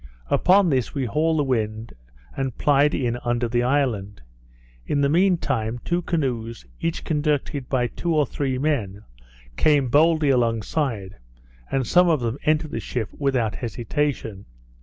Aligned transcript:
Upon 0.31 0.71
this 0.71 0.95
we 0.95 1.05
hauled 1.05 1.37
the 1.37 1.43
wind, 1.43 1.93
and 2.35 2.57
plied 2.57 2.95
in 2.95 3.19
under 3.23 3.47
the 3.47 3.61
island. 3.61 4.19
In 4.83 5.01
the 5.01 5.09
mean 5.09 5.37
time, 5.37 5.77
two 5.85 6.01
canoes, 6.01 6.65
each 6.79 7.03
conducted 7.03 7.69
by 7.69 7.85
two 7.85 8.15
or 8.15 8.25
three 8.25 8.57
men, 8.57 9.03
came 9.57 9.89
boldly 9.89 10.31
alongside; 10.31 11.17
and 11.71 11.85
some 11.85 12.09
of 12.09 12.19
them 12.19 12.39
entered 12.45 12.71
the 12.71 12.79
ship 12.79 13.09
without 13.19 13.53
hesitation. 13.53 14.45